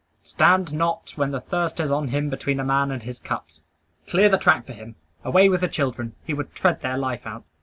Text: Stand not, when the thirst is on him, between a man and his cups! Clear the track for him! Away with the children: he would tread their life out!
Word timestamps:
Stand 0.23 0.73
not, 0.73 1.13
when 1.15 1.29
the 1.29 1.39
thirst 1.41 1.79
is 1.79 1.91
on 1.91 2.07
him, 2.07 2.31
between 2.31 2.59
a 2.59 2.63
man 2.63 2.89
and 2.89 3.03
his 3.03 3.19
cups! 3.19 3.61
Clear 4.07 4.29
the 4.29 4.39
track 4.39 4.65
for 4.65 4.73
him! 4.73 4.95
Away 5.23 5.47
with 5.47 5.61
the 5.61 5.67
children: 5.67 6.15
he 6.25 6.33
would 6.33 6.55
tread 6.55 6.81
their 6.81 6.97
life 6.97 7.27
out! 7.27 7.43